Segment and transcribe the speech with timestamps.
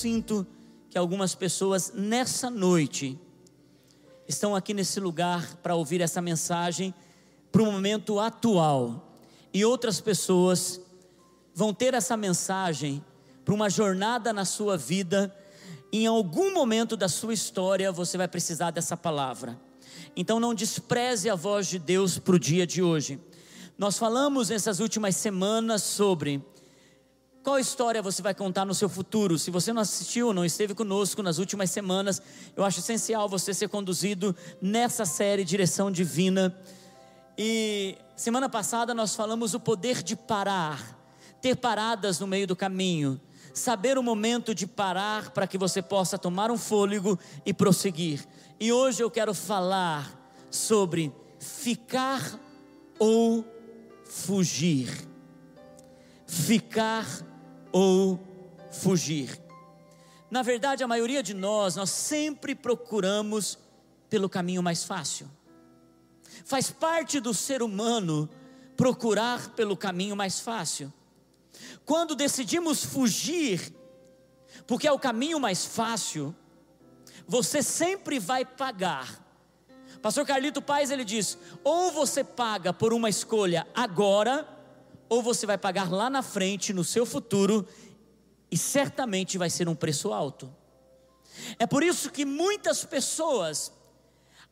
[0.00, 0.46] sinto
[0.88, 3.18] que algumas pessoas nessa noite
[4.26, 6.94] estão aqui nesse lugar para ouvir essa mensagem
[7.52, 9.12] para o momento atual,
[9.52, 10.80] e outras pessoas
[11.54, 13.04] vão ter essa mensagem
[13.44, 15.34] para uma jornada na sua vida.
[15.92, 19.60] Em algum momento da sua história você vai precisar dessa palavra.
[20.14, 23.18] Então não despreze a voz de Deus para o dia de hoje.
[23.76, 26.40] Nós falamos nessas últimas semanas sobre
[27.42, 29.38] qual história você vai contar no seu futuro?
[29.38, 32.20] Se você não assistiu, não esteve conosco nas últimas semanas,
[32.54, 36.54] eu acho essencial você ser conduzido nessa série Direção Divina.
[37.38, 40.98] E semana passada nós falamos o poder de parar,
[41.40, 43.18] ter paradas no meio do caminho,
[43.54, 48.22] saber o momento de parar para que você possa tomar um fôlego e prosseguir.
[48.60, 50.14] E hoje eu quero falar
[50.50, 52.38] sobre ficar
[52.98, 53.46] ou
[54.04, 55.08] fugir.
[56.26, 57.29] Ficar ou
[58.70, 59.40] fugir.
[60.30, 63.58] Na verdade, a maioria de nós, nós sempre procuramos
[64.08, 65.28] pelo caminho mais fácil.
[66.44, 68.28] Faz parte do ser humano
[68.76, 70.92] procurar pelo caminho mais fácil.
[71.84, 73.74] Quando decidimos fugir,
[74.66, 76.34] porque é o caminho mais fácil,
[77.26, 79.20] você sempre vai pagar.
[80.00, 84.48] Pastor Carlito Paz ele diz: ou você paga por uma escolha agora,
[85.10, 87.66] ou você vai pagar lá na frente, no seu futuro,
[88.48, 90.50] e certamente vai ser um preço alto.
[91.58, 93.72] É por isso que muitas pessoas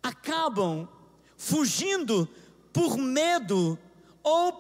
[0.03, 0.89] acabam
[1.36, 2.29] fugindo
[2.73, 3.79] por medo
[4.23, 4.53] ou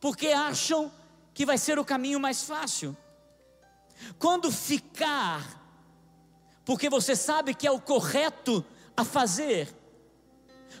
[0.00, 0.90] porque acham
[1.34, 2.96] que vai ser o caminho mais fácil.
[4.18, 5.60] Quando ficar,
[6.64, 8.64] porque você sabe que é o correto
[8.96, 9.74] a fazer,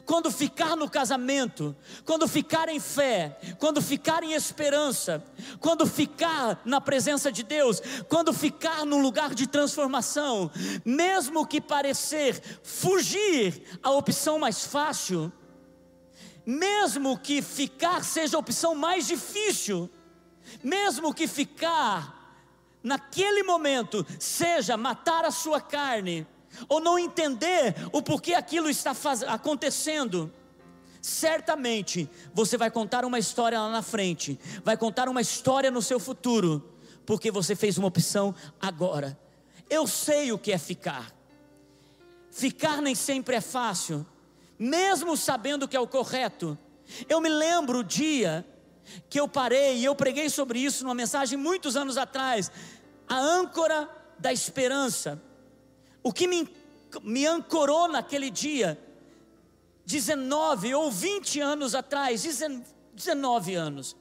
[0.04, 5.24] quando ficar no casamento, quando ficar em fé, quando ficar em esperança,
[5.60, 10.50] quando ficar na presença de Deus, quando ficar num lugar de transformação,
[10.84, 15.32] mesmo que parecer fugir a opção mais fácil,
[16.44, 19.90] mesmo que ficar seja a opção mais difícil,
[20.62, 22.14] mesmo que ficar
[22.82, 26.26] naquele momento seja matar a sua carne,
[26.68, 28.92] ou não entender o porquê aquilo está
[29.28, 30.32] acontecendo,
[31.00, 36.00] certamente você vai contar uma história lá na frente, vai contar uma história no seu
[36.00, 36.72] futuro,
[37.04, 39.18] porque você fez uma opção agora.
[39.68, 41.12] Eu sei o que é ficar.
[42.30, 44.06] Ficar nem sempre é fácil,
[44.58, 46.58] mesmo sabendo que é o correto.
[47.08, 48.44] Eu me lembro o dia
[49.08, 52.50] que eu parei e eu preguei sobre isso numa mensagem muitos anos atrás,
[53.08, 53.88] a âncora
[54.18, 55.20] da esperança.
[56.04, 56.46] O que me,
[57.02, 58.78] me ancorou naquele dia,
[59.86, 62.22] 19 ou 20 anos atrás,
[62.92, 63.96] 19 anos,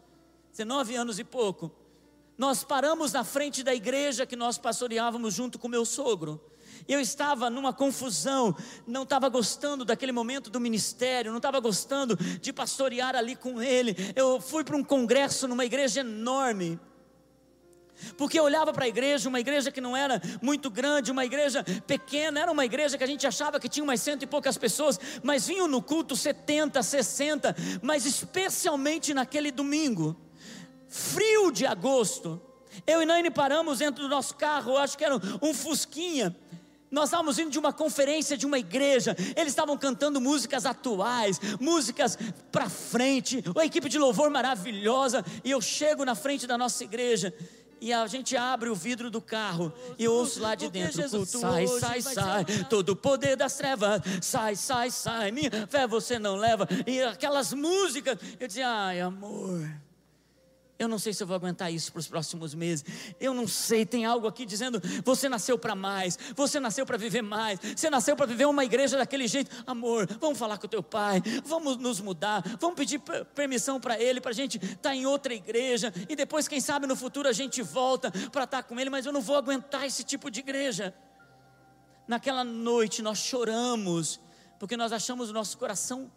[0.52, 1.72] 19 anos e pouco,
[2.38, 6.44] nós paramos na frente da igreja que nós pastoreávamos junto com meu sogro.
[6.90, 8.54] Eu estava numa confusão,
[8.86, 13.96] não estava gostando daquele momento do ministério, não estava gostando de pastorear ali com ele.
[14.14, 16.78] Eu fui para um congresso numa igreja enorme.
[18.18, 21.64] Porque eu olhava para a igreja, uma igreja que não era muito grande, uma igreja
[21.88, 25.00] pequena, era uma igreja que a gente achava que tinha umas cento e poucas pessoas,
[25.22, 30.16] mas vinham no culto 70, 60, mas especialmente naquele domingo,
[30.88, 32.42] frio de agosto.
[32.86, 36.36] Eu e Naine paramos dentro do nosso carro, acho que era um Fusquinha.
[36.90, 42.16] Nós estávamos indo de uma conferência de uma igreja, eles estavam cantando músicas atuais, músicas
[42.52, 47.34] para frente, uma equipe de louvor maravilhosa, e eu chego na frente da nossa igreja
[47.84, 52.02] e a gente abre o vidro do carro e ouço lá de dentro: sai, sai,
[52.02, 56.66] sai, todo o poder das trevas, sai, sai, sai, minha fé você não leva.
[56.88, 59.70] E aquelas músicas, eu dizia: ai, amor.
[60.84, 62.84] Eu não sei se eu vou aguentar isso para os próximos meses.
[63.20, 67.22] Eu não sei, tem algo aqui dizendo: você nasceu para mais, você nasceu para viver
[67.22, 69.50] mais, você nasceu para viver uma igreja daquele jeito.
[69.66, 73.00] Amor, vamos falar com o teu pai, vamos nos mudar, vamos pedir
[73.34, 76.86] permissão para ele, para a gente estar tá em outra igreja, e depois, quem sabe,
[76.86, 79.86] no futuro a gente volta para estar tá com ele, mas eu não vou aguentar
[79.86, 80.94] esse tipo de igreja.
[82.06, 84.20] Naquela noite nós choramos,
[84.60, 86.12] porque nós achamos o nosso coração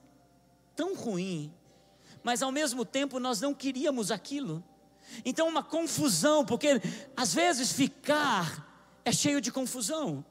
[0.74, 1.52] tão ruim
[2.26, 4.60] mas ao mesmo tempo nós não queríamos aquilo.
[5.24, 6.82] Então, uma confusão, porque
[7.16, 10.24] às vezes ficar é cheio de confusão.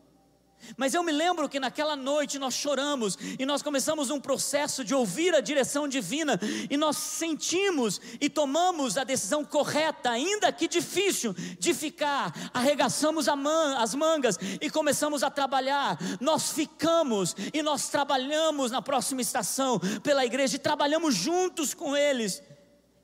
[0.78, 4.94] Mas eu me lembro que naquela noite nós choramos e nós começamos um processo de
[4.94, 6.40] ouvir a direção divina
[6.70, 12.34] e nós sentimos e tomamos a decisão correta, ainda que difícil, de ficar.
[12.54, 15.98] Arregaçamos man as mangas e começamos a trabalhar.
[16.20, 22.42] Nós ficamos e nós trabalhamos na próxima estação pela igreja e trabalhamos juntos com eles.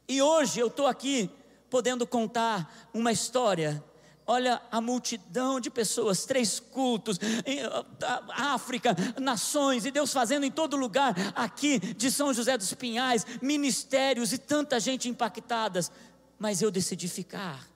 [0.07, 1.29] E hoje eu estou aqui
[1.69, 3.81] podendo contar uma história
[4.25, 7.17] Olha a multidão de pessoas, três cultos,
[8.29, 14.31] África, nações, e Deus fazendo em todo lugar, aqui de São José dos Pinhais, ministérios
[14.31, 15.91] e tanta gente impactadas.
[16.37, 17.67] Mas eu decidi ficar.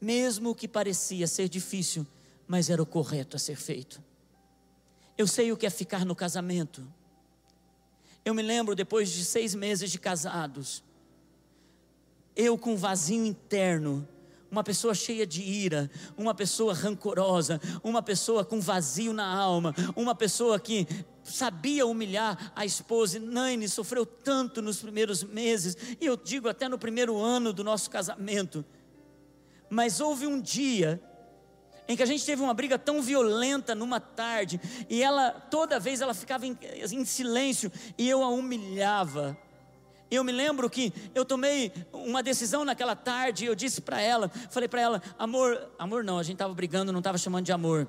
[0.00, 2.06] Mesmo que parecia ser difícil,
[2.48, 4.02] mas era o correto a ser feito.
[5.16, 6.82] Eu sei o que é ficar no casamento.
[8.24, 10.82] Eu me lembro, depois de seis meses de casados,
[12.34, 14.08] eu com um vazio interno,
[14.50, 20.14] uma pessoa cheia de ira, uma pessoa rancorosa, uma pessoa com vazio na alma, uma
[20.14, 20.86] pessoa que
[21.22, 23.18] sabia humilhar a esposa.
[23.18, 27.62] E Naine sofreu tanto nos primeiros meses, e eu digo até no primeiro ano do
[27.62, 28.64] nosso casamento.
[29.68, 31.00] Mas houve um dia
[31.86, 36.00] em que a gente teve uma briga tão violenta numa tarde, e ela, toda vez,
[36.00, 36.56] ela ficava em,
[36.92, 39.36] em silêncio, e eu a humilhava.
[40.10, 44.68] Eu me lembro que eu tomei uma decisão naquela tarde, eu disse para ela, falei
[44.68, 47.86] para ela, amor, amor não, a gente estava brigando, não estava chamando de amor.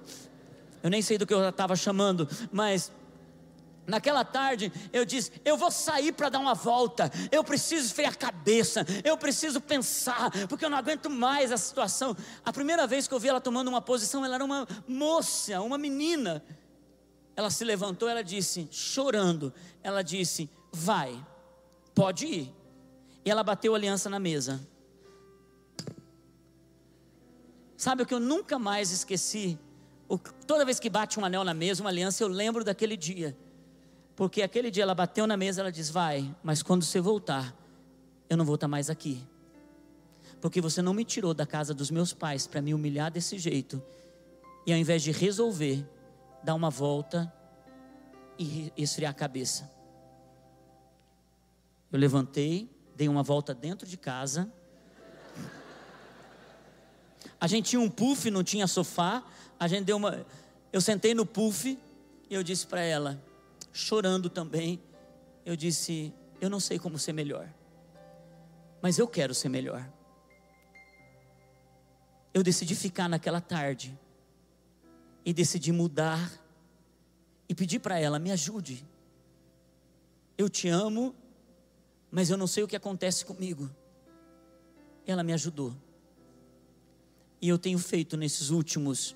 [0.83, 2.91] Eu nem sei do que eu estava chamando, mas
[3.85, 7.11] Naquela tarde eu disse: Eu vou sair para dar uma volta.
[7.31, 8.85] Eu preciso esfriar a cabeça.
[9.03, 12.15] Eu preciso pensar, porque eu não aguento mais a situação.
[12.45, 15.77] A primeira vez que eu vi ela tomando uma posição, ela era uma moça, uma
[15.77, 16.43] menina.
[17.35, 19.51] Ela se levantou, ela disse, chorando:
[19.83, 21.19] Ela disse: Vai,
[21.93, 22.53] pode ir.
[23.23, 24.59] E ela bateu a aliança na mesa.
[27.77, 29.57] Sabe o que eu nunca mais esqueci?
[30.45, 33.35] Toda vez que bate um anel na mesa, uma aliança, eu lembro daquele dia.
[34.15, 37.55] Porque aquele dia ela bateu na mesa, ela diz: Vai, mas quando você voltar,
[38.29, 39.23] eu não vou estar mais aqui.
[40.39, 43.81] Porque você não me tirou da casa dos meus pais para me humilhar desse jeito.
[44.65, 45.83] E ao invés de resolver,
[46.43, 47.31] dar uma volta
[48.37, 49.80] e esfriar a cabeça.
[51.91, 54.51] Eu levantei, dei uma volta dentro de casa.
[57.39, 59.23] A gente tinha um puff, não tinha sofá.
[59.59, 60.25] A gente deu uma.
[60.71, 61.77] Eu sentei no puff
[62.29, 63.21] e eu disse para ela:
[63.73, 64.81] chorando também,
[65.45, 67.49] eu disse: Eu não sei como ser melhor,
[68.81, 69.87] mas eu quero ser melhor.
[72.33, 73.97] Eu decidi ficar naquela tarde
[75.25, 76.31] e decidi mudar
[77.49, 78.85] e pedir para ela: me ajude.
[80.37, 81.13] Eu te amo,
[82.11, 83.69] mas eu não sei o que acontece comigo.
[85.07, 85.73] Ela me ajudou.
[87.41, 89.15] E eu tenho feito nesses últimos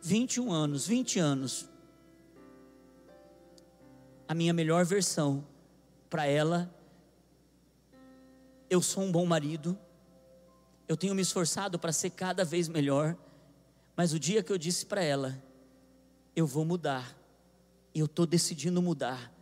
[0.00, 1.68] 21 anos, 20 anos,
[4.28, 5.44] a minha melhor versão
[6.08, 6.72] para ela.
[8.70, 9.78] Eu sou um bom marido,
[10.86, 13.16] eu tenho me esforçado para ser cada vez melhor,
[13.96, 15.42] mas o dia que eu disse para ela,
[16.36, 17.16] eu vou mudar,
[17.94, 19.33] eu estou decidindo mudar,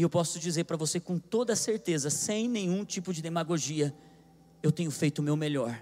[0.00, 3.94] e eu posso dizer para você com toda certeza, sem nenhum tipo de demagogia,
[4.62, 5.78] eu tenho feito o meu melhor,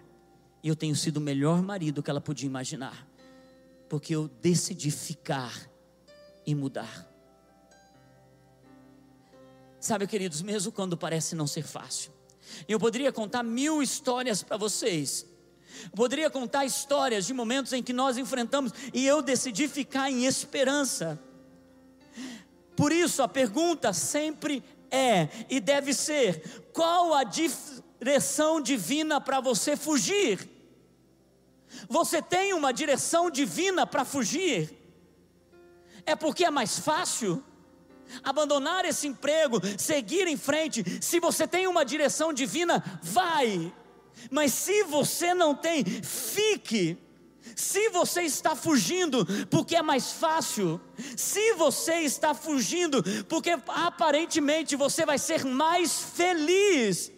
[0.60, 3.06] e eu tenho sido o melhor marido que ela podia imaginar,
[3.88, 5.70] porque eu decidi ficar
[6.44, 7.08] e mudar.
[9.78, 12.10] Sabe, queridos, mesmo quando parece não ser fácil,
[12.66, 15.26] eu poderia contar mil histórias para vocês.
[15.94, 21.22] Poderia contar histórias de momentos em que nós enfrentamos e eu decidi ficar em esperança.
[22.78, 29.76] Por isso a pergunta sempre é e deve ser: qual a direção divina para você
[29.76, 30.48] fugir?
[31.88, 34.72] Você tem uma direção divina para fugir?
[36.06, 37.42] É porque é mais fácil?
[38.24, 40.82] abandonar esse emprego, seguir em frente.
[41.02, 43.70] Se você tem uma direção divina, vai.
[44.30, 46.96] Mas se você não tem, fique.
[47.56, 50.80] Se você está fugindo porque é mais fácil,
[51.16, 57.12] se você está fugindo porque aparentemente você vai ser mais feliz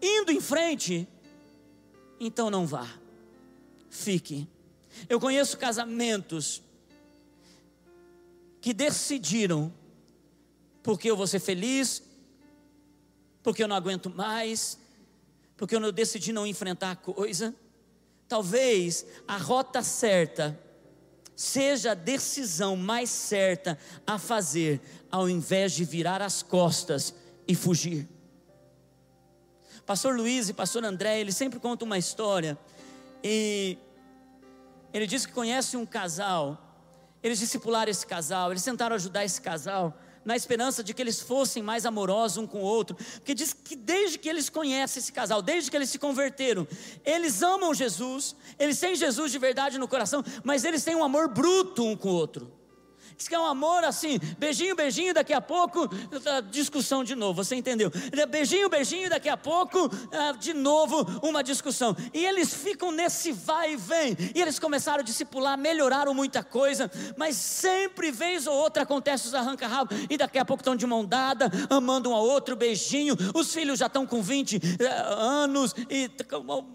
[0.00, 1.08] indo em frente,
[2.20, 2.88] então não vá,
[3.90, 4.48] fique.
[5.08, 6.62] Eu conheço casamentos
[8.60, 9.72] que decidiram,
[10.82, 12.02] porque eu vou ser feliz,
[13.42, 14.78] porque eu não aguento mais,
[15.56, 17.54] porque eu decidi não enfrentar a coisa.
[18.28, 20.58] Talvez a rota certa
[21.34, 24.80] seja a decisão mais certa a fazer,
[25.10, 27.14] ao invés de virar as costas
[27.46, 28.08] e fugir.
[29.86, 32.58] Pastor Luiz e Pastor André, eles sempre contam uma história,
[33.24, 33.78] e
[34.92, 36.64] ele diz que conhece um casal.
[37.22, 41.62] Eles discipularam esse casal, eles tentaram ajudar esse casal, na esperança de que eles fossem
[41.62, 45.40] mais amorosos um com o outro, porque diz que desde que eles conhecem esse casal,
[45.40, 46.66] desde que eles se converteram,
[47.04, 51.28] eles amam Jesus, eles têm Jesus de verdade no coração, mas eles têm um amor
[51.28, 52.57] bruto um com o outro.
[53.18, 55.90] Diz que é um amor assim, beijinho, beijinho, daqui a pouco,
[56.52, 57.90] discussão de novo, você entendeu?
[58.28, 61.96] Beijinho, beijinho, daqui a pouco, ah, de novo, uma discussão.
[62.14, 64.16] E eles ficam nesse vai e vem.
[64.36, 69.34] E eles começaram a discipular, melhoraram muita coisa, mas sempre, vez ou outra, acontece os
[69.34, 69.90] arranca-rabo.
[70.08, 73.16] E daqui a pouco estão de mão dada, amando um ao outro, beijinho.
[73.34, 76.08] Os filhos já estão com 20 eh, anos, e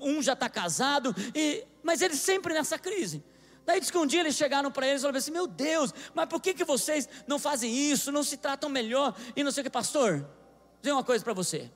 [0.02, 3.24] um já está casado, e, mas eles sempre nessa crise.
[3.66, 6.28] Daí diz que um dia eles chegaram para eles e falaram assim: Meu Deus, mas
[6.28, 9.64] por que, que vocês não fazem isso, não se tratam melhor e não sei o
[9.64, 10.20] que, pastor?
[10.20, 10.28] Vou
[10.82, 11.72] dizer uma coisa para você: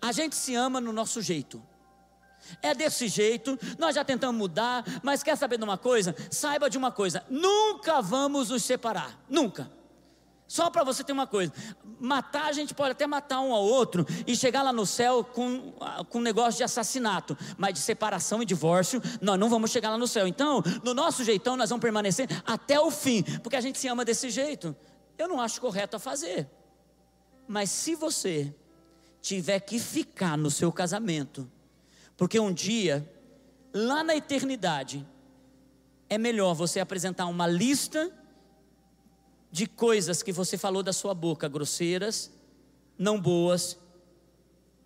[0.00, 1.62] a gente se ama no nosso jeito.
[2.62, 6.14] É desse jeito, nós já tentamos mudar, mas quer saber de uma coisa?
[6.30, 9.77] Saiba de uma coisa: nunca vamos nos separar, nunca.
[10.48, 11.52] Só para você ter uma coisa:
[12.00, 15.72] matar, a gente pode até matar um ao outro e chegar lá no céu com,
[16.08, 19.98] com um negócio de assassinato, mas de separação e divórcio, nós não vamos chegar lá
[19.98, 20.26] no céu.
[20.26, 24.04] Então, no nosso jeitão, nós vamos permanecer até o fim, porque a gente se ama
[24.04, 24.74] desse jeito.
[25.18, 26.48] Eu não acho correto a fazer,
[27.46, 28.54] mas se você
[29.20, 31.50] tiver que ficar no seu casamento,
[32.16, 33.06] porque um dia,
[33.74, 35.06] lá na eternidade,
[36.08, 38.10] é melhor você apresentar uma lista
[39.50, 42.30] de coisas que você falou da sua boca, grosseiras,
[42.98, 43.78] não boas.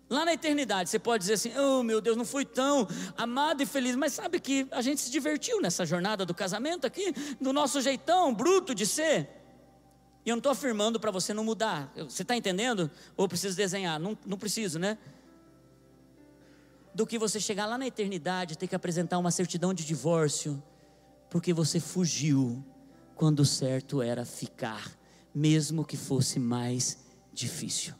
[0.09, 3.65] Lá na eternidade, você pode dizer assim: Oh meu Deus, não fui tão amado e
[3.65, 7.81] feliz, mas sabe que a gente se divertiu nessa jornada do casamento aqui, do nosso
[7.81, 9.29] jeitão bruto de ser.
[10.25, 12.89] E eu não estou afirmando para você não mudar, você está entendendo?
[13.17, 13.99] Ou preciso desenhar?
[13.99, 14.97] Não, não preciso, né?
[16.93, 20.63] Do que você chegar lá na eternidade, ter que apresentar uma certidão de divórcio,
[21.29, 22.63] porque você fugiu
[23.15, 24.97] quando o certo era ficar,
[25.33, 26.97] mesmo que fosse mais
[27.31, 27.93] difícil.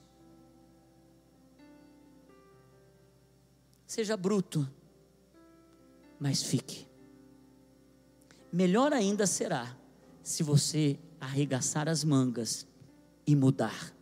[3.86, 4.68] Seja bruto,
[6.20, 6.88] mas fique.
[8.52, 9.76] Melhor ainda será
[10.22, 12.66] se você arregaçar as mangas
[13.26, 13.94] e mudar.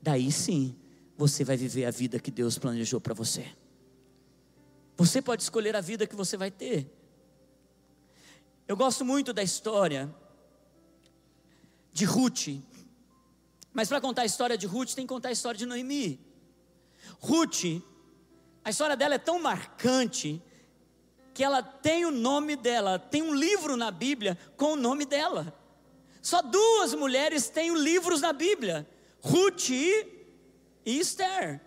[0.00, 0.76] Daí sim,
[1.16, 3.46] você vai viver a vida que Deus planejou para você.
[4.96, 6.90] Você pode escolher a vida que você vai ter.
[8.66, 10.12] Eu gosto muito da história
[11.96, 12.48] de Ruth.
[13.72, 16.20] Mas para contar a história de Ruth, tem que contar a história de Noemi.
[17.18, 17.82] Ruth,
[18.62, 20.42] a história dela é tão marcante
[21.32, 25.58] que ela tem o nome dela, tem um livro na Bíblia com o nome dela.
[26.20, 28.86] Só duas mulheres têm livros na Bíblia:
[29.22, 30.06] Ruth e
[30.84, 31.62] Esther.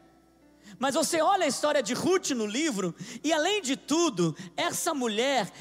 [0.78, 2.94] Mas você olha a história de Ruth no livro,
[3.24, 5.52] e além de tudo, essa mulher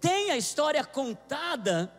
[0.00, 1.92] tem a história contada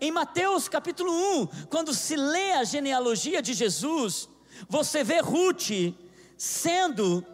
[0.00, 1.12] em Mateus capítulo
[1.42, 4.28] 1, quando se lê a genealogia de Jesus,
[4.68, 5.70] você vê Ruth
[6.36, 7.24] sendo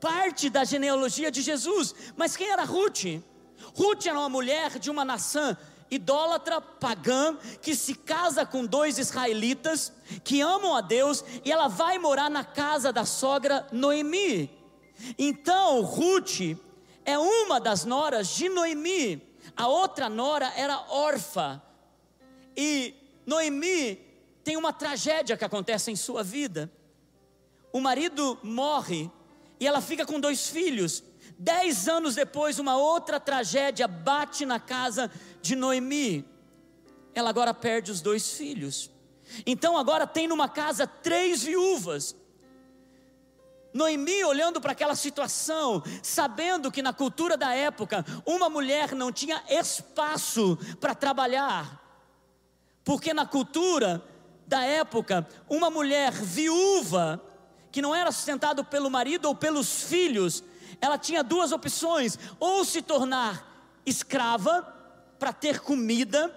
[0.00, 1.94] parte da genealogia de Jesus.
[2.16, 3.22] Mas quem era Ruth?
[3.74, 5.56] Ruth era uma mulher de uma nação
[5.90, 9.92] idólatra pagã que se casa com dois israelitas
[10.24, 14.50] que amam a Deus e ela vai morar na casa da sogra Noemi.
[15.18, 16.56] Então, Ruth
[17.04, 19.22] é uma das noras de Noemi.
[19.56, 21.60] A outra nora era órfã
[22.56, 22.94] e
[23.26, 23.96] Noemi
[24.42, 26.70] tem uma tragédia que acontece em sua vida.
[27.72, 29.10] O marido morre
[29.58, 31.02] e ela fica com dois filhos.
[31.38, 36.24] Dez anos depois, uma outra tragédia bate na casa de Noemi.
[37.14, 38.90] Ela agora perde os dois filhos.
[39.46, 42.14] Então agora tem numa casa três viúvas.
[43.72, 49.42] Noemi olhando para aquela situação, sabendo que na cultura da época, uma mulher não tinha
[49.48, 51.83] espaço para trabalhar,
[52.84, 54.02] porque na cultura
[54.46, 57.20] da época, uma mulher viúva,
[57.72, 60.44] que não era sustentada pelo marido ou pelos filhos,
[60.80, 63.52] ela tinha duas opções: ou se tornar
[63.86, 64.62] escrava
[65.18, 66.32] para ter comida,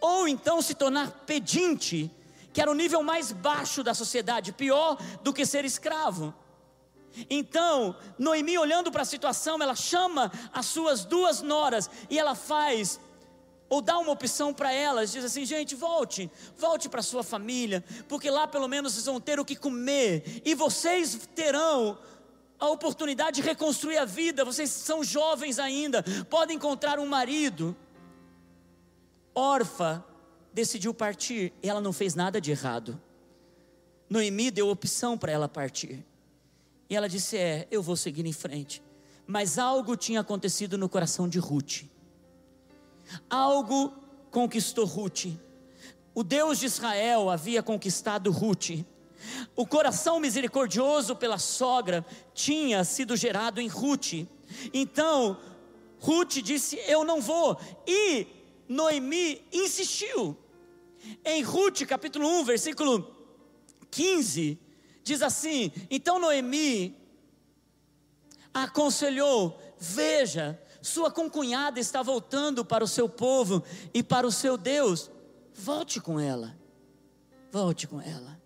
[0.00, 2.10] ou então se tornar pedinte,
[2.52, 6.32] que era o nível mais baixo da sociedade, pior do que ser escravo.
[7.30, 13.00] Então, Noemi, olhando para a situação, ela chama as suas duas noras e ela faz
[13.74, 18.30] ou dá uma opção para elas, diz assim: gente, volte, volte para sua família, porque
[18.30, 21.98] lá pelo menos vocês vão ter o que comer, e vocês terão
[22.56, 24.44] a oportunidade de reconstruir a vida.
[24.44, 27.76] Vocês são jovens ainda, podem encontrar um marido.
[29.34, 30.04] Orfa
[30.52, 33.00] decidiu partir, e ela não fez nada de errado.
[34.08, 36.06] Noemi deu opção para ela partir,
[36.88, 38.80] e ela disse: É, eu vou seguir em frente.
[39.26, 41.92] Mas algo tinha acontecido no coração de Ruth
[43.28, 43.92] Algo
[44.30, 45.26] conquistou Ruth.
[46.14, 48.84] O Deus de Israel havia conquistado Ruth.
[49.56, 54.26] O coração misericordioso pela sogra tinha sido gerado em Ruth.
[54.72, 55.38] Então,
[55.98, 57.58] Ruth disse: Eu não vou.
[57.86, 58.26] E
[58.68, 60.36] Noemi insistiu.
[61.24, 63.14] Em Ruth, capítulo 1, versículo
[63.90, 64.58] 15,
[65.02, 66.96] diz assim: Então Noemi
[68.52, 73.64] aconselhou: Veja, sua concunhada está voltando para o seu povo
[73.94, 75.10] e para o seu Deus,
[75.54, 76.54] volte com ela,
[77.50, 78.38] volte com ela.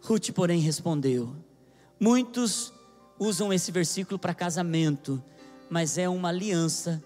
[0.00, 1.34] Ruth, porém, respondeu:
[1.98, 2.72] Muitos
[3.18, 5.22] usam esse versículo para casamento,
[5.68, 7.02] mas é uma aliança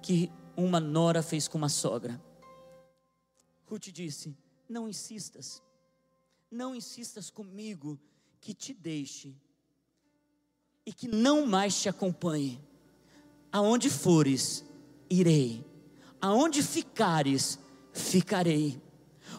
[0.00, 2.22] que uma nora fez com uma sogra.
[3.66, 4.36] Ruth disse:
[4.68, 5.60] Não insistas,
[6.48, 7.98] não insistas comigo
[8.40, 9.34] que te deixe
[10.86, 12.69] e que não mais te acompanhe.
[13.52, 14.64] Aonde fores,
[15.08, 15.64] irei,
[16.20, 17.58] aonde ficares,
[17.92, 18.80] ficarei.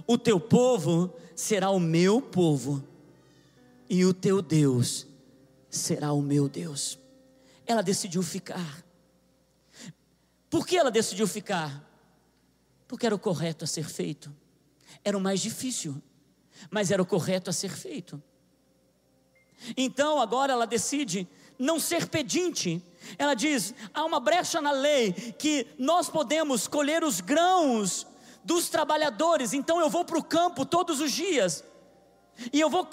[0.06, 2.84] O teu povo será o meu povo,
[3.89, 5.08] e o teu Deus
[5.70, 7.00] será o meu Deus.
[7.65, 8.84] Ela decidiu ficar.
[10.50, 11.89] Por que ela decidiu ficar?
[12.88, 14.34] Porque era o correto a ser feito.
[15.03, 16.01] Era o mais difícil,
[16.70, 18.22] mas era o correto a ser feito.
[19.77, 21.27] Então agora ela decide
[21.58, 22.84] não ser pedinte.
[23.17, 28.08] Ela diz: há uma brecha na lei que nós podemos colher os grãos
[28.43, 31.63] dos trabalhadores, então eu vou para o campo todos os dias.
[32.51, 32.88] E eu vou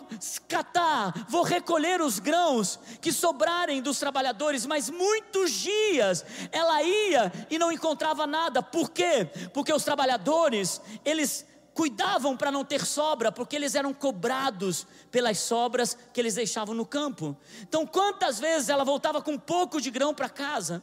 [0.46, 7.58] catar, vou recolher os grãos que sobrarem dos trabalhadores, mas muitos dias ela ia e
[7.58, 8.62] não encontrava nada.
[8.62, 9.30] Por quê?
[9.54, 11.46] Porque os trabalhadores, eles
[11.78, 16.84] cuidavam para não ter sobra, porque eles eram cobrados pelas sobras que eles deixavam no
[16.84, 17.36] campo.
[17.62, 20.82] Então, quantas vezes ela voltava com um pouco de grão para casa,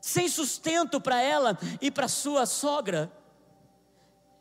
[0.00, 3.10] sem sustento para ela e para sua sogra?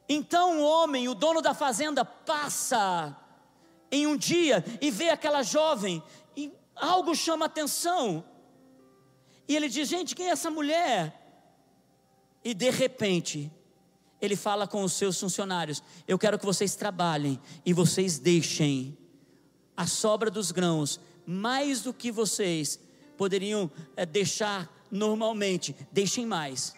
[0.08, 3.18] Então o homem, o dono da fazenda, passa
[3.92, 6.04] em um dia e vê aquela jovem
[6.38, 8.24] e algo chama atenção.
[9.48, 11.20] E ele diz: Gente, quem é essa mulher?
[12.44, 13.52] E de repente,
[14.26, 18.98] ele fala com os seus funcionários: Eu quero que vocês trabalhem e vocês deixem
[19.76, 22.80] a sobra dos grãos, mais do que vocês
[23.18, 26.76] poderiam é, deixar normalmente, deixem mais.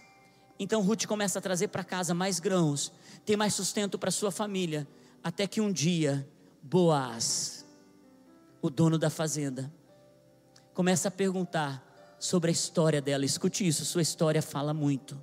[0.57, 2.91] Então Ruth começa a trazer para casa mais grãos
[3.25, 4.87] ter mais sustento para sua família,
[5.23, 6.29] até que um dia
[6.61, 7.65] Boaz,
[8.59, 9.71] o dono da fazenda,
[10.73, 11.83] começa a perguntar
[12.19, 13.23] sobre a história dela.
[13.23, 15.21] Escute isso, sua história fala muito.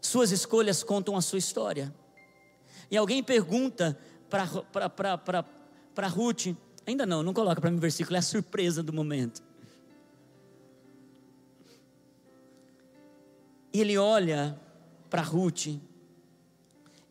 [0.00, 1.94] Suas escolhas contam a sua história.
[2.90, 8.22] E alguém pergunta para Ruth, ainda não, não coloca para mim o versículo, é a
[8.22, 9.42] surpresa do momento.
[13.72, 14.58] E ele olha
[15.08, 15.80] para Ruth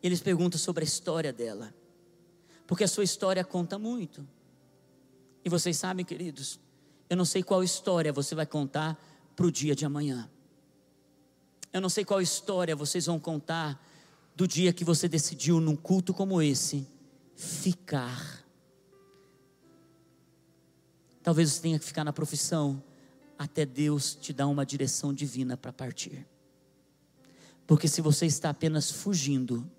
[0.02, 1.74] eles perguntam sobre a história dela,
[2.66, 4.26] porque a sua história conta muito.
[5.44, 6.60] E vocês sabem, queridos,
[7.10, 8.98] eu não sei qual história você vai contar
[9.36, 10.30] para o dia de amanhã.
[11.72, 13.84] Eu não sei qual história vocês vão contar
[14.36, 16.88] do dia que você decidiu, num culto como esse,
[17.36, 18.44] ficar.
[21.22, 22.82] Talvez você tenha que ficar na profissão
[23.38, 26.28] até Deus te dar uma direção divina para partir.
[27.66, 29.70] Porque se você está apenas fugindo,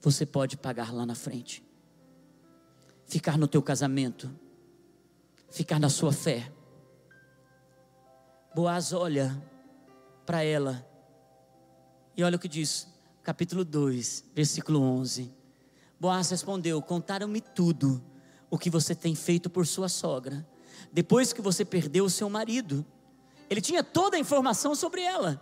[0.00, 1.64] você pode pagar lá na frente.
[3.06, 4.30] Ficar no teu casamento,
[5.50, 6.52] ficar na sua fé.
[8.56, 9.36] Boaz olha
[10.24, 10.82] para ela
[12.16, 12.88] e olha o que diz,
[13.22, 15.30] capítulo 2, versículo 11.
[16.00, 18.02] Boaz respondeu: Contaram-me tudo
[18.48, 20.48] o que você tem feito por sua sogra,
[20.90, 22.82] depois que você perdeu o seu marido.
[23.50, 25.38] Ele tinha toda a informação sobre ela,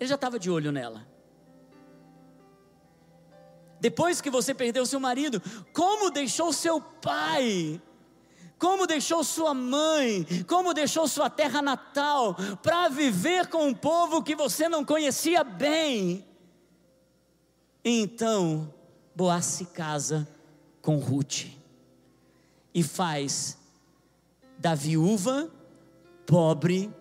[0.00, 1.06] ele já estava de olho nela
[3.80, 5.40] depois que você perdeu seu marido,
[5.72, 7.80] como deixou seu pai,
[8.58, 14.34] como deixou sua mãe, como deixou sua terra natal, para viver com um povo que
[14.34, 16.24] você não conhecia bem.
[17.84, 18.72] Então,
[19.14, 20.28] Boaz se casa
[20.82, 21.46] com Ruth
[22.74, 23.58] e faz
[24.58, 25.50] da viúva
[26.26, 26.92] pobre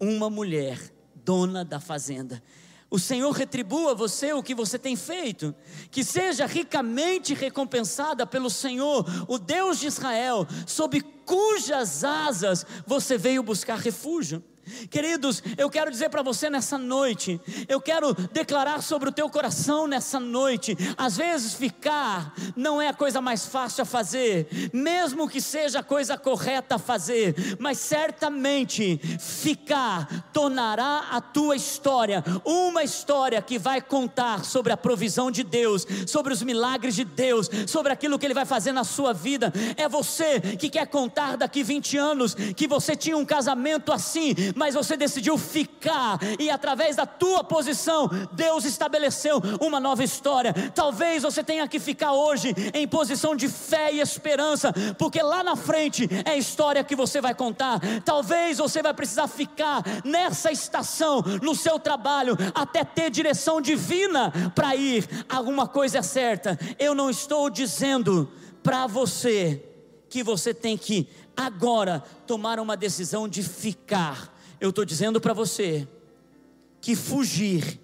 [0.00, 2.42] uma mulher dona da fazenda.
[2.90, 5.54] O Senhor retribua você o que você tem feito,
[5.92, 13.44] que seja ricamente recompensada pelo Senhor, o Deus de Israel, sob cujas asas você veio
[13.44, 14.42] buscar refúgio.
[14.90, 19.86] Queridos, eu quero dizer para você nessa noite, eu quero declarar sobre o teu coração
[19.86, 20.76] nessa noite.
[20.96, 25.82] Às vezes ficar não é a coisa mais fácil a fazer, mesmo que seja a
[25.82, 33.80] coisa correta a fazer, mas certamente ficar tornará a tua história uma história que vai
[33.80, 38.34] contar sobre a provisão de Deus, sobre os milagres de Deus, sobre aquilo que Ele
[38.34, 39.52] vai fazer na sua vida.
[39.76, 44.74] É você que quer contar daqui 20 anos que você tinha um casamento assim, mas
[44.74, 50.54] você decidiu ficar, e através da tua posição, Deus estabeleceu uma nova história.
[50.74, 55.56] Talvez você tenha que ficar hoje em posição de fé e esperança, porque lá na
[55.56, 57.80] frente é a história que você vai contar.
[58.04, 64.74] Talvez você vai precisar ficar nessa estação, no seu trabalho, até ter direção divina para
[64.76, 65.08] ir.
[65.28, 68.30] Alguma coisa é certa, eu não estou dizendo
[68.62, 69.64] para você
[70.08, 74.39] que você tem que agora tomar uma decisão de ficar.
[74.60, 75.88] Eu estou dizendo para você
[76.82, 77.80] que fugir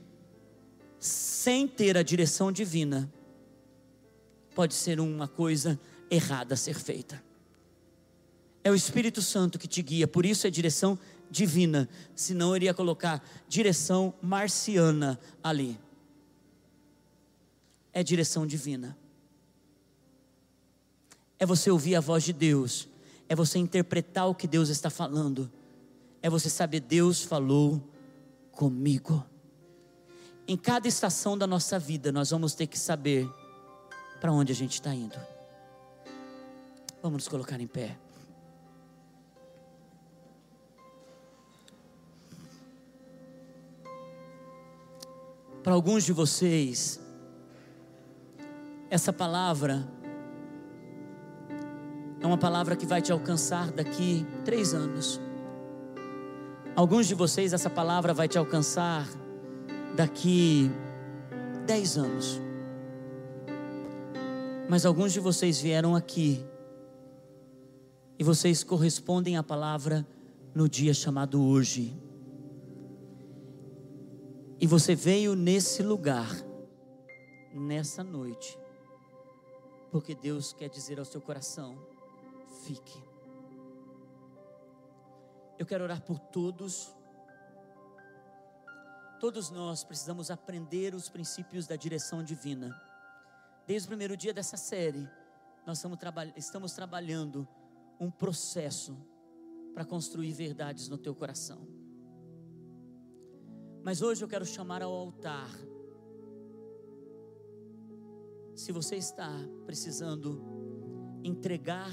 [0.99, 3.11] sem ter a direção divina
[4.55, 7.23] pode ser uma coisa errada a ser feita.
[8.63, 10.99] É o Espírito Santo que te guia, por isso é direção
[11.31, 15.79] divina, senão eu iria colocar direção marciana ali.
[17.93, 18.97] É direção divina.
[21.39, 22.89] É você ouvir a voz de Deus,
[23.29, 25.51] é você interpretar o que Deus está falando,
[26.23, 27.83] é você saber Deus falou
[28.53, 29.25] comigo.
[30.49, 33.29] Em cada estação da nossa vida, nós vamos ter que saber
[34.21, 35.19] para onde a gente está indo.
[37.03, 37.97] Vamos nos colocar em pé.
[45.63, 47.01] Para alguns de vocês,
[48.89, 49.87] essa palavra
[52.21, 55.21] é uma palavra que vai te alcançar daqui três anos.
[56.77, 59.09] Alguns de vocês, essa palavra vai te alcançar
[59.97, 60.71] daqui
[61.67, 62.39] dez anos.
[64.69, 66.45] Mas alguns de vocês vieram aqui
[68.19, 70.07] e vocês correspondem à palavra
[70.55, 71.97] no dia chamado hoje.
[74.61, 76.29] E você veio nesse lugar,
[77.55, 78.59] nessa noite,
[79.91, 81.79] porque Deus quer dizer ao seu coração:
[82.67, 83.06] fique.
[85.59, 86.95] Eu quero orar por todos.
[89.19, 92.79] Todos nós precisamos aprender os princípios da direção divina.
[93.67, 95.09] Desde o primeiro dia dessa série,
[95.67, 95.99] nós estamos,
[96.37, 97.49] estamos trabalhando
[97.99, 98.97] um processo
[99.73, 101.67] para construir verdades no teu coração.
[103.83, 105.51] Mas hoje eu quero chamar ao altar.
[108.55, 109.31] Se você está
[109.65, 110.43] precisando
[111.25, 111.93] entregar,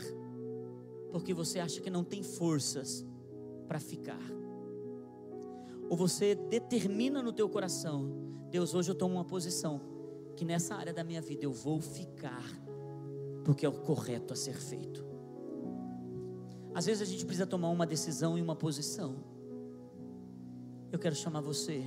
[1.12, 3.06] porque você acha que não tem forças
[3.73, 4.21] para ficar,
[5.89, 8.07] ou você determina no teu coração,
[8.51, 9.81] Deus, hoje eu tomo uma posição
[10.36, 12.43] que nessa área da minha vida eu vou ficar,
[13.43, 15.03] porque é o correto a ser feito.
[16.71, 19.15] Às vezes a gente precisa tomar uma decisão e uma posição
[20.91, 21.83] eu quero chamar você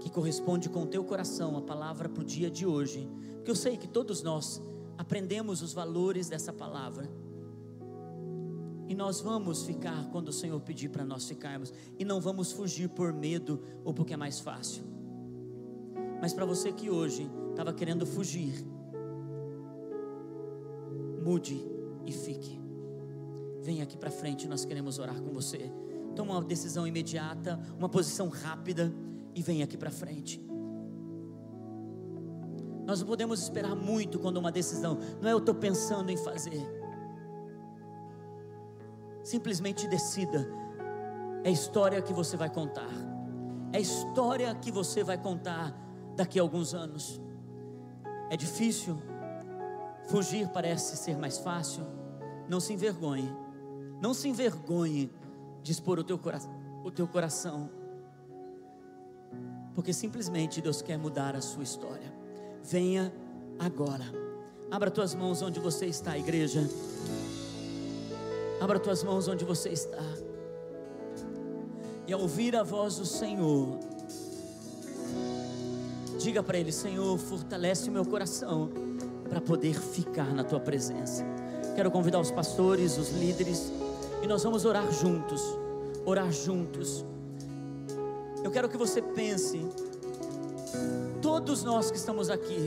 [0.00, 3.56] que corresponde com o teu coração a palavra para o dia de hoje, porque eu
[3.56, 4.62] sei que todos nós
[4.96, 7.27] aprendemos os valores dessa palavra.
[8.88, 12.88] E nós vamos ficar quando o Senhor pedir para nós ficarmos, e não vamos fugir
[12.88, 14.82] por medo ou porque é mais fácil.
[16.20, 18.64] Mas para você que hoje estava querendo fugir,
[21.22, 21.62] mude
[22.06, 22.58] e fique.
[23.60, 25.70] Venha aqui para frente, nós queremos orar com você
[26.18, 28.92] toma uma decisão imediata, uma posição rápida
[29.36, 30.44] e vem aqui para frente.
[32.84, 36.77] Nós não podemos esperar muito quando uma decisão, não é eu estou pensando em fazer.
[39.28, 40.48] Simplesmente decida.
[41.44, 42.88] É a história que você vai contar.
[43.74, 45.74] É a história que você vai contar
[46.16, 47.20] daqui a alguns anos.
[48.30, 48.96] É difícil.
[50.08, 51.84] Fugir parece ser mais fácil.
[52.48, 53.30] Não se envergonhe.
[54.00, 55.12] Não se envergonhe
[55.62, 56.18] dispor o teu,
[56.82, 57.68] o teu coração,
[59.74, 62.10] porque simplesmente Deus quer mudar a sua história.
[62.62, 63.12] Venha
[63.58, 64.04] agora,
[64.70, 66.62] abra tuas mãos onde você está, igreja.
[68.60, 70.02] Abra tuas mãos onde você está.
[72.06, 73.78] E ao ouvir a voz do Senhor,
[76.18, 78.70] diga para Ele: Senhor, fortalece o meu coração
[79.28, 81.24] para poder ficar na tua presença.
[81.76, 83.70] Quero convidar os pastores, os líderes,
[84.22, 85.42] e nós vamos orar juntos.
[86.04, 87.04] Orar juntos.
[88.42, 89.64] Eu quero que você pense,
[91.20, 92.66] todos nós que estamos aqui,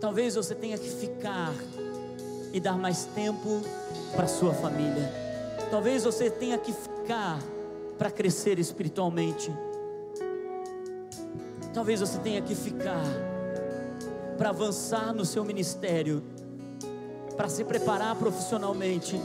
[0.00, 1.54] talvez você tenha que ficar
[2.52, 3.60] e dar mais tempo
[4.14, 5.12] para sua família.
[5.70, 7.38] Talvez você tenha que ficar
[7.98, 9.52] para crescer espiritualmente.
[11.74, 13.04] Talvez você tenha que ficar
[14.38, 16.22] para avançar no seu ministério,
[17.36, 19.20] para se preparar profissionalmente.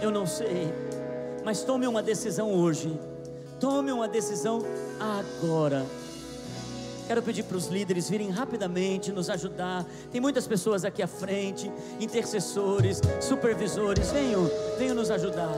[0.00, 0.72] Eu não sei,
[1.44, 2.98] mas tome uma decisão hoje.
[3.60, 4.60] Tome uma decisão
[4.98, 5.86] agora.
[7.06, 9.84] Quero pedir para os líderes virem rapidamente nos ajudar.
[10.10, 14.10] Tem muitas pessoas aqui à frente, intercessores, supervisores.
[14.10, 15.54] Venham, venham nos ajudar.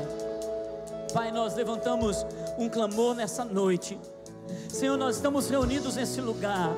[1.13, 2.27] Pai, nós levantamos
[2.59, 3.99] um clamor nessa noite.
[4.69, 6.73] Senhor, nós estamos reunidos nesse lugar.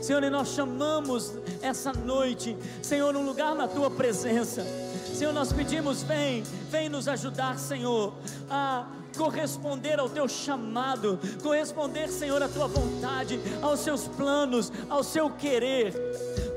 [0.00, 4.62] Senhor, e nós chamamos essa noite, Senhor, um lugar na tua presença.
[5.16, 8.12] Senhor, nós pedimos, vem, vem nos ajudar, Senhor,
[8.50, 8.84] a
[9.16, 15.94] corresponder ao teu chamado, corresponder, Senhor, à tua vontade, aos seus planos, ao seu querer.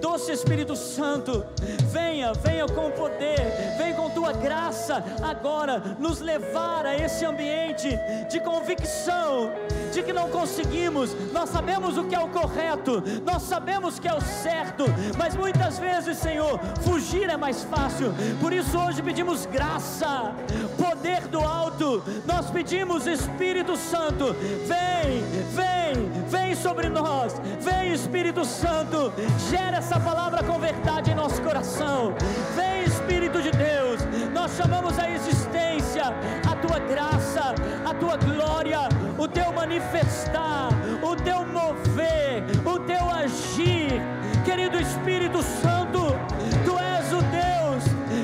[0.01, 1.45] Doce Espírito Santo,
[1.89, 3.39] venha, venha com poder,
[3.77, 7.87] vem com tua graça agora nos levar a esse ambiente
[8.29, 9.53] de convicção
[9.91, 14.07] de que não conseguimos, nós sabemos o que é o correto, nós sabemos o que
[14.07, 14.85] é o certo,
[15.17, 20.33] mas muitas vezes, Senhor, fugir é mais fácil, por isso hoje pedimos graça,
[20.77, 24.35] poder do alto, nós pedimos Espírito Santo,
[24.67, 25.23] vem,
[25.53, 29.11] vem, vem sobre nós, vem Espírito Santo,
[29.49, 32.13] gera essa palavra com verdade em nosso coração.
[32.55, 34.01] Vem, Espírito de Deus,
[34.39, 36.03] nós chamamos a existência,
[36.49, 37.53] a tua graça,
[37.85, 38.79] a tua glória,
[39.17, 40.69] o teu manifestar,
[41.03, 44.01] o teu mover, o teu agir.
[44.45, 46.15] Querido Espírito Santo,
[46.63, 47.83] tu és o Deus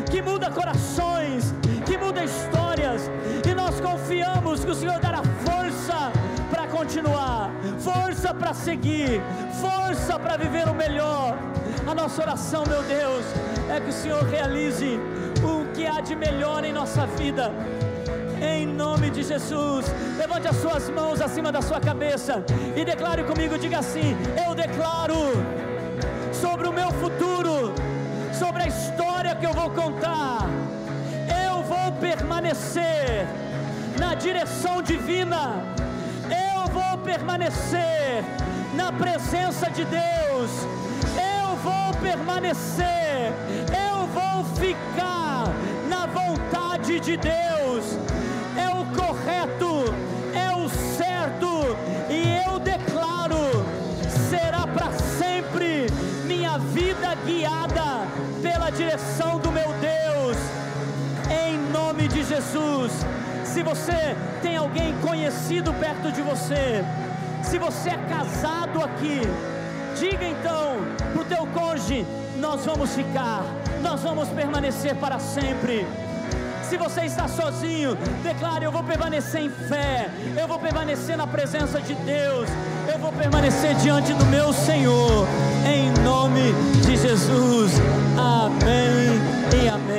[0.09, 1.53] que muda corações,
[1.85, 3.11] que muda histórias,
[3.45, 6.13] e nós confiamos que o Senhor dará força
[6.49, 9.21] para continuar, força para seguir,
[9.59, 11.37] força para viver o melhor.
[11.85, 13.25] A nossa oração, meu Deus,
[13.69, 14.97] é que o Senhor realize
[15.45, 17.51] o que há de melhor em nossa vida.
[18.41, 19.85] Em nome de Jesus,
[20.17, 22.43] levante as suas mãos acima da sua cabeça
[22.75, 25.15] e declare comigo: diga assim, eu declaro
[26.33, 27.73] sobre o meu futuro,
[28.37, 30.39] sobre a história que eu vou contar,
[31.47, 33.25] eu vou permanecer
[33.99, 35.63] na direção divina,
[36.29, 38.23] eu vou permanecer
[38.73, 40.51] na presença de Deus
[41.65, 43.33] vou permanecer,
[43.87, 45.24] eu vou ficar
[46.99, 47.97] de Deus.
[48.57, 49.93] É o correto,
[50.33, 51.75] é o certo,
[52.09, 53.65] e eu declaro:
[54.29, 55.87] será para sempre
[56.25, 58.07] minha vida guiada
[58.41, 60.37] pela direção do meu Deus,
[61.29, 62.91] em nome de Jesus.
[63.43, 66.83] Se você tem alguém conhecido perto de você,
[67.43, 69.21] se você é casado aqui,
[69.99, 70.75] Diga então
[71.13, 72.05] para o teu cônjuge:
[72.37, 73.43] nós vamos ficar,
[73.81, 75.87] nós vamos permanecer para sempre.
[76.69, 81.79] Se você está sozinho, declare: Eu vou permanecer em fé, eu vou permanecer na presença
[81.79, 82.49] de Deus,
[82.91, 85.27] eu vou permanecer diante do meu Senhor,
[85.65, 86.53] em nome
[86.85, 87.73] de Jesus.
[88.17, 89.94] Amém e amém.